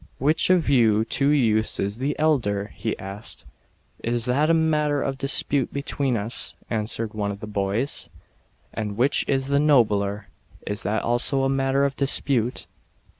[0.09, 3.45] * "Which of you two youths is the elder?" he asked."
[4.03, 8.09] That is a matter of dispute between us," answered one of the boys."
[8.73, 10.29] And which is the nobler?
[10.65, 12.65] Is that also a matter of dispute